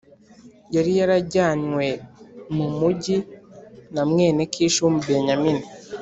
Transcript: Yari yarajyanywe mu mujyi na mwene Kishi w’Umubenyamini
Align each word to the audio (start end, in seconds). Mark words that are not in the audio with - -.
Yari 0.75 0.91
yarajyanywe 0.99 1.87
mu 2.55 2.65
mujyi 2.77 3.17
na 3.93 4.01
mwene 4.09 4.41
Kishi 4.53 4.79
w’Umubenyamini 4.83 5.63